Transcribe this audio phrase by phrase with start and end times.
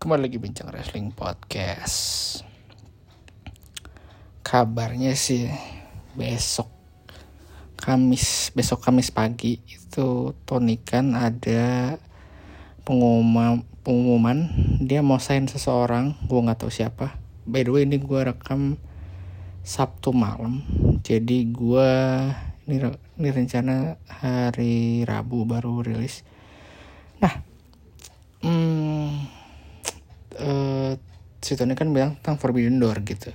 [0.00, 2.40] Kembali lagi bincang wrestling podcast.
[4.40, 5.44] Kabarnya sih
[6.16, 6.72] besok
[7.76, 12.00] Kamis, besok Kamis pagi itu Tony kan ada
[12.88, 14.48] pengumuman pengumuman
[14.80, 17.20] dia mau sign seseorang, gue nggak tahu siapa.
[17.44, 18.80] By the way ini gue rekam
[19.60, 20.64] Sabtu malam,
[21.04, 21.92] jadi gue
[22.64, 22.88] ini,
[23.20, 26.24] ini rencana hari Rabu baru rilis.
[27.20, 27.44] Nah,
[28.40, 29.39] hmm,
[30.40, 30.96] uh,
[31.40, 33.32] si Tony kan bilang tentang Forbidden Door gitu.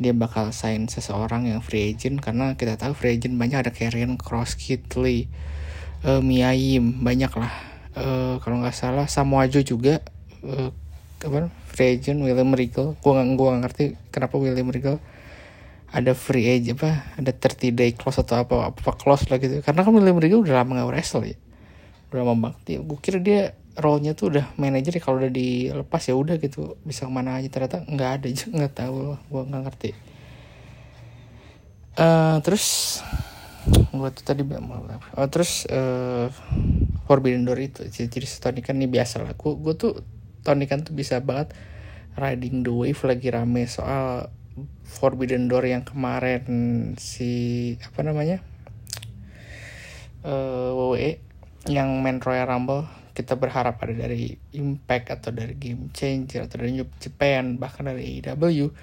[0.00, 4.18] Dia bakal sign seseorang yang free agent karena kita tahu free agent banyak ada Karrion
[4.18, 5.30] Cross, Kid Lee,
[6.02, 7.52] uh, Mia Yim, banyak lah.
[7.94, 10.02] Uh, kalau nggak salah Samoajo juga
[10.42, 10.74] uh,
[11.22, 12.98] apa free agent William Regal.
[12.98, 14.98] Gua nggak gua gak ngerti kenapa William Regal
[15.94, 19.86] ada free agent apa ada 30 day clause atau apa apa clause lah gitu karena
[19.86, 21.38] kan William Regal udah lama nggak wrestle ya
[22.10, 26.14] udah lama banget gue kira dia role-nya tuh udah manajer ya kalau udah dilepas ya
[26.14, 26.78] udah gitu.
[26.82, 29.90] Bisa ke mana aja ternyata nggak ada juga nggak tahu gue nggak ngerti.
[31.94, 32.98] Uh, terus
[33.94, 36.26] gue tuh tadi oh, terus uh,
[37.06, 39.32] Forbidden Door itu jadi Tony kan ini biasa lah.
[39.38, 40.02] Gue gue tuh
[40.44, 41.54] Tony kan tuh bisa banget
[42.14, 44.30] riding the wave lagi rame soal
[44.86, 46.44] Forbidden Door yang kemarin
[47.00, 48.38] si apa namanya
[50.22, 51.18] uh, WWE
[51.66, 56.74] yang main Royal Rumble kita berharap ada dari Impact atau dari Game Changer atau dari
[56.74, 58.74] New Japan bahkan dari AEW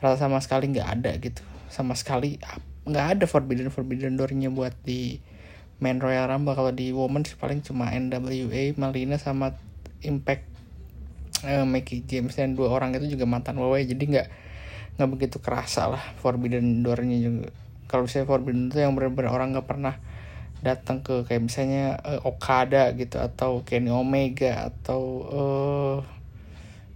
[0.00, 1.44] ternyata sama sekali nggak ada gitu.
[1.68, 2.40] Sama sekali
[2.88, 5.20] nggak ada Forbidden Forbidden Door-nya buat di
[5.76, 6.56] main Royal Rumble.
[6.56, 9.52] Kalau di Women paling cuma NWA Melina sama
[10.00, 10.44] Impact
[11.44, 14.28] uh, Mickey James dan dua orang itu juga mantan WWE jadi nggak
[14.96, 17.52] nggak begitu kerasa lah Forbidden Door-nya juga.
[17.92, 20.00] Kalau saya Forbidden itu yang benar-benar orang nggak pernah
[20.64, 25.98] datang ke kayak misalnya uh, Okada gitu atau Kenny Omega atau uh,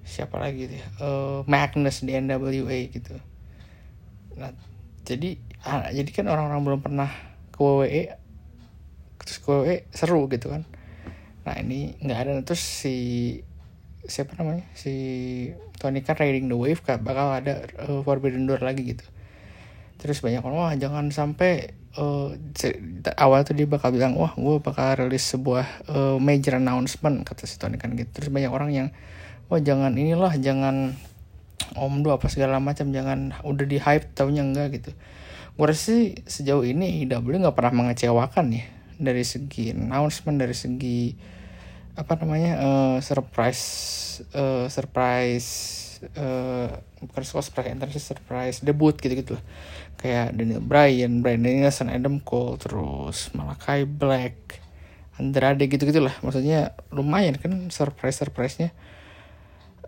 [0.06, 3.14] siapa lagi tuh uh, Magnus di NWA gitu.
[4.40, 4.50] Nah
[5.04, 7.10] jadi ah, jadi kan orang-orang belum pernah
[7.52, 8.02] ke WWE
[9.20, 10.62] terus ke WWE seru gitu kan.
[11.44, 12.30] Nah ini nggak ada.
[12.42, 12.96] Terus si
[14.08, 14.64] siapa namanya?
[14.72, 14.92] Si
[15.76, 19.04] Tony kan riding the wave kan bakal ada uh, Forbidden Door lagi gitu.
[20.00, 22.34] Terus banyak orang wah jangan sampai uh,
[23.18, 27.58] awal tuh dia bakal bilang wah gue bakal rilis sebuah uh, major announcement kata si
[27.58, 28.10] Tony kan gitu.
[28.10, 28.88] Terus banyak orang yang
[29.50, 30.94] wah jangan inilah jangan
[31.74, 34.90] om do apa segala macam jangan udah di hype taunya enggak gitu.
[35.58, 38.64] Gue rasa sih sejauh ini IW nggak pernah mengecewakan ya
[39.00, 41.16] dari segi announcement dari segi
[41.98, 43.64] apa namanya uh, surprise
[44.36, 46.70] uh, surprise uh,
[47.04, 49.44] bukan surprise enter surprise debut gitu gitu lah.
[50.00, 54.60] Kayak Daniel Bryan, Bryan Danielson, Adam Cole, terus Malakai Black,
[55.20, 58.72] Andrade gitu gitulah maksudnya lumayan kan surprise surprise nya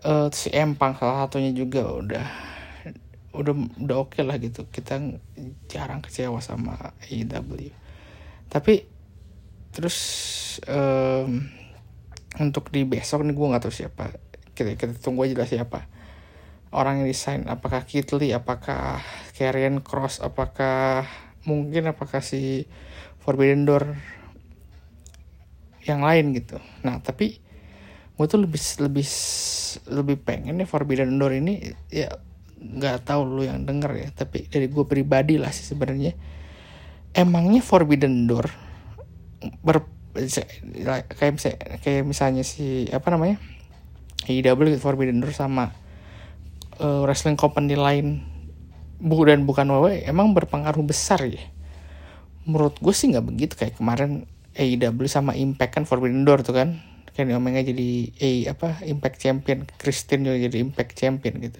[0.05, 2.27] uh, si Empang salah satunya juga udah
[3.33, 4.69] udah udah oke okay lah gitu.
[4.69, 5.01] Kita
[5.65, 7.73] jarang kecewa sama AEW
[8.53, 8.85] tapi
[9.73, 9.97] terus
[10.69, 11.49] um,
[12.37, 14.13] untuk di besok nih gue nggak tahu siapa.
[14.53, 15.89] Kita kita tunggu aja lah siapa
[16.73, 18.99] orang yang desain apakah Kitli apakah
[19.37, 21.05] Karrion Cross apakah
[21.45, 22.65] mungkin apakah si
[23.21, 23.95] Forbidden Door
[25.83, 26.57] yang lain gitu.
[26.83, 27.39] Nah tapi
[28.13, 29.07] gue tuh lebih lebih
[29.89, 32.09] lebih pengen nih Forbidden Door ini ya
[32.63, 36.17] nggak tahu lu yang denger ya tapi dari gue pribadi lah sih sebenarnya.
[37.13, 38.47] Emangnya Forbidden Door
[39.61, 43.41] ber kayak misalnya, kayak misalnya si apa namanya
[44.29, 45.82] AEW Forbidden Door sama
[46.79, 48.23] uh, wrestling company lain
[49.03, 51.43] bu dan bukan WWE emang berpengaruh besar ya.
[52.47, 53.53] Menurut gue sih nggak begitu.
[53.59, 54.23] Kayak kemarin
[54.55, 56.79] AEW sama Impact kan Forbidden Door tuh kan.
[57.13, 59.67] Kenny Omega jadi A apa Impact Champion.
[59.77, 61.59] Christian juga jadi Impact Champion gitu.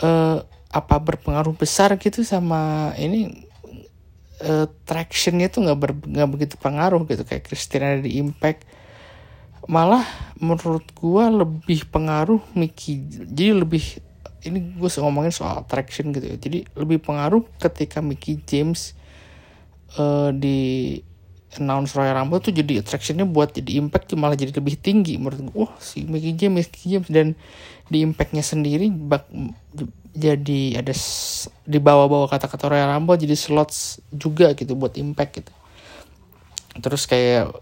[0.00, 0.40] Uh,
[0.72, 3.44] apa berpengaruh besar gitu sama ini
[4.40, 7.26] uh, tractionnya tuh nggak nggak begitu pengaruh gitu.
[7.26, 8.64] Kayak Christian ada di Impact
[9.70, 10.06] malah
[10.38, 13.02] menurut gua lebih pengaruh Mickey.
[13.06, 13.84] Jadi lebih
[14.42, 16.36] ini gue ngomongin soal attraction gitu ya.
[16.38, 18.98] Jadi lebih pengaruh ketika Mickey James
[19.98, 20.98] uh, di
[21.60, 25.52] announce Royal Rumble tuh jadi attractionnya buat jadi impact malah jadi lebih tinggi menurut gue
[25.68, 27.06] wah si Mickey James Mickey James.
[27.06, 27.38] Dan
[27.86, 29.28] di impactnya sendiri bak,
[30.16, 30.94] jadi ada
[31.62, 35.52] di bawah-bawah kata-kata Royal Rumble jadi slots juga gitu buat impact gitu.
[36.82, 37.52] Terus kayak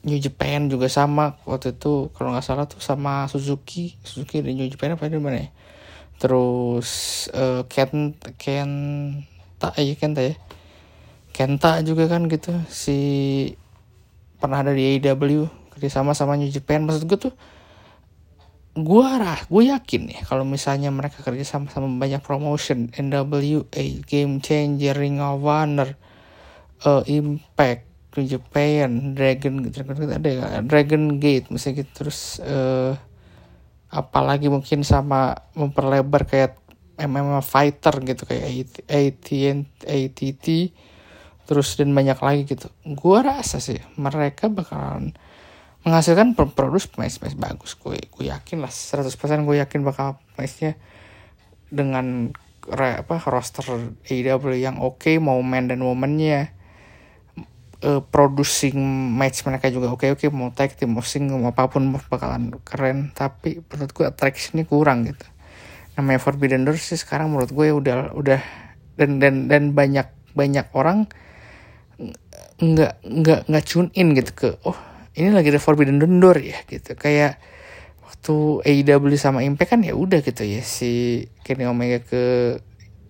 [0.00, 1.36] New Japan juga sama.
[1.44, 4.00] Waktu itu kalau nggak salah tuh sama Suzuki.
[4.00, 5.48] Suzuki di New Japan apa di mana ya?
[6.16, 6.88] Terus
[7.36, 8.70] uh, Ken Ken
[9.60, 10.34] tak ya Kenta ya.
[11.36, 12.56] Kenta juga kan gitu.
[12.72, 12.98] Si
[14.40, 16.88] pernah ada di AEW kerjasama sama New Japan.
[16.88, 17.34] Maksud gue tuh
[18.70, 22.88] gue rah gue yakin ya kalau misalnya mereka kerja sama sama banyak promotion.
[22.96, 25.92] NWA Game Changer Ring of Honor
[26.88, 31.90] uh, Impact New Japan Dragon Dragon ada ya Dragon Gate misalnya gitu.
[32.04, 32.98] Terus uh,
[33.90, 36.58] apalagi mungkin sama memperlebar kayak
[37.00, 39.28] MMA fighter gitu kayak ATT
[39.88, 40.46] ATT
[41.50, 42.70] terus dan banyak lagi gitu.
[42.86, 45.14] Gue rasa sih mereka bakalan
[45.82, 47.74] menghasilkan produk pemain-pemain bagus.
[47.74, 49.10] Gue gue yakin lah 100%
[49.46, 50.76] gue yakin bakal pemainnya
[51.70, 52.34] dengan
[52.66, 53.64] re, apa roster
[54.06, 56.59] AEW yang oke okay, mau main dan momennya
[57.84, 58.76] uh, producing
[59.16, 59.92] match mereka juga.
[59.92, 63.12] Oke okay, oke okay, mau tag team mau single mau apa pun bakalan keren.
[63.12, 65.26] Tapi menurut gue attractionnya kurang gitu.
[65.96, 68.40] Namanya Forbidden Door sih sekarang menurut gue udah udah
[68.96, 71.08] dan dan dan banyak banyak orang
[72.60, 74.76] nggak nggak nggak tune in gitu ke oh
[75.16, 76.94] ini lagi ada Forbidden Door ya gitu.
[76.96, 77.40] Kayak
[78.04, 78.36] waktu
[78.66, 80.60] AEW sama Impact kan ya udah gitu ya.
[80.60, 82.56] Si Kenny Omega ke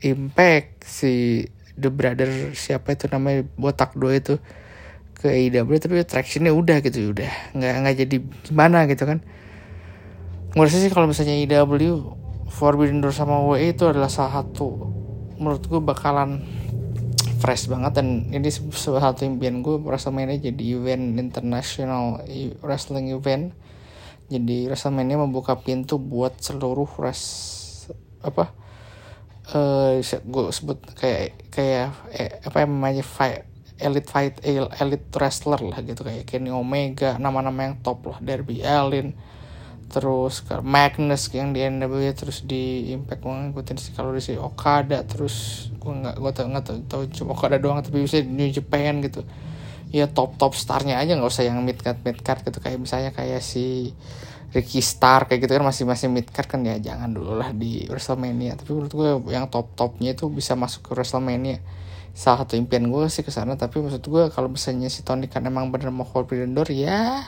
[0.01, 1.45] Impact si
[1.77, 4.41] The Brother siapa itu namanya botak dua itu
[5.21, 8.17] ke AEW tapi tractionnya udah gitu udah nggak nggak jadi
[8.49, 9.21] gimana gitu kan.
[10.51, 12.17] Gue rasa sih kalau misalnya AEW
[12.51, 14.91] Forbidden Door sama WWE itu adalah salah satu
[15.37, 16.43] menurut gue bakalan
[17.41, 22.25] fresh banget dan ini salah satu impian gue WrestleMania jadi event international
[22.65, 23.53] wrestling event.
[24.31, 27.23] Jadi WrestleMania membuka pintu buat seluruh res
[28.21, 28.53] apa
[29.57, 33.50] uh, gue sebut kayak kayak eh, apa yang namanya fight
[33.81, 36.05] elite fight elite wrestler lah gitu.
[36.05, 38.19] Kayak Kenny Omega nama-nama yang top lah.
[38.21, 39.17] Darby Allin
[39.91, 43.91] terus Magnus yang di NWA terus di Impact gue ngikutin sih.
[43.91, 48.07] Kalau di si Okada terus gue nggak gue tau nggak tau, cuma Okada doang tapi
[48.07, 49.27] bisa New Japan gitu.
[49.91, 52.63] Ya top top starnya aja nggak usah yang mid card mid card gitu.
[52.63, 53.91] Kayak misalnya kayak si
[54.55, 56.79] Ricky Star kayak gitu kan masih masih mid card kan ya.
[56.79, 58.55] Jangan dulu lah di WrestleMania.
[58.63, 61.59] Tapi menurut gue yang top topnya itu bisa masuk ke WrestleMania
[62.11, 63.55] salah satu impian gue sih ke sana.
[63.55, 67.25] Tapi maksud gue kalau misalnya si Tony kan emang bener mau Forbidden Door ya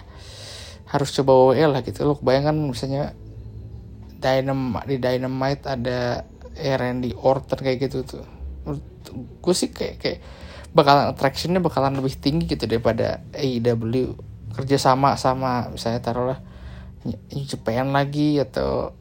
[0.92, 2.04] harus coba WWE lah gitu.
[2.04, 3.16] Lo bayangkan misalnya
[4.22, 8.24] Dynamite di Dynamite ada Randy Orton kayak gitu tuh.
[9.42, 10.18] Gue sih kayak kayak
[10.72, 14.16] bakalan attractionnya bakalan lebih tinggi gitu daripada AEW
[14.52, 16.40] kerja sama sama misalnya taruhlah
[17.04, 18.94] New Japan lagi atau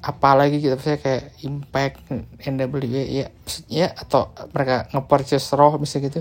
[0.00, 1.96] apa lagi gitu misalnya kayak Impact
[2.40, 6.20] NWA ya maksudnya atau mereka nge-purchase Raw misalnya gitu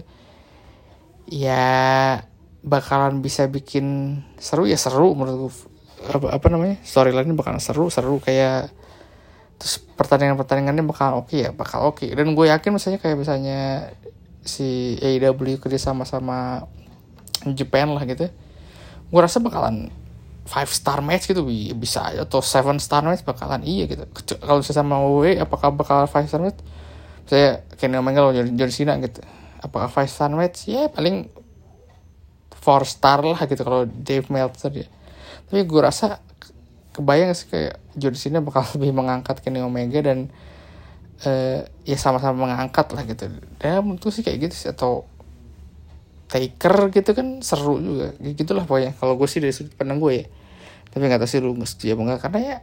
[1.32, 2.20] ya
[2.60, 5.56] bakalan bisa bikin seru ya seru menurut
[6.12, 8.68] apa, apa namanya storyline bakalan seru seru kayak
[9.60, 12.12] terus pertandingan pertandingannya bakal oke okay ya bakal oke okay.
[12.16, 13.92] dan gue yakin misalnya kayak misalnya
[14.44, 16.68] si AEW kerja sama sama
[17.48, 18.28] Japan lah gitu
[19.10, 19.92] gue rasa bakalan
[20.50, 21.46] five star match gitu
[21.78, 22.26] bisa aja.
[22.26, 24.10] Atau seven star match bakalan iya gitu.
[24.42, 26.58] Kalau misalnya sama WWE apakah bakal five star match?
[27.30, 29.22] Saya kayak namanya kalau John Cena gitu.
[29.62, 30.66] Apakah five star match?
[30.66, 31.30] Ya paling
[32.58, 34.90] four star lah gitu kalau Dave Meltzer ya.
[35.46, 36.18] Tapi gue rasa
[36.98, 40.34] kebayang sih kayak John Cena bakal lebih mengangkat Kenny Omega dan
[41.30, 43.30] uh, ya sama-sama mengangkat lah gitu.
[43.62, 44.70] Dan menurut sih kayak gitu sih.
[44.74, 45.06] Atau
[46.30, 48.14] Taker gitu kan seru juga.
[48.22, 48.94] Gitu lah pokoknya.
[48.96, 50.26] Kalau gue sih dari sudut pandang gue ya.
[50.90, 52.58] Tapi nggak tahu sih lu setuju apa enggak karena ya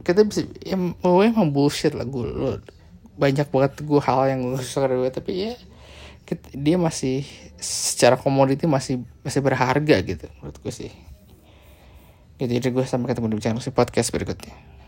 [0.00, 2.56] kita bisa ya, gue emang bullshit lah gue lo,
[3.20, 5.52] banyak banget gue hal yang gue suka dari gue tapi ya
[6.56, 7.24] dia masih
[7.60, 10.92] secara komoditi masih masih berharga gitu menurut gue sih.
[12.40, 14.79] Gitu jadi gue sampai ketemu di channel si podcast berikutnya